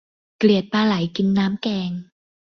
[0.37, 1.91] เกลียดปลาไหลกินน้ำแกง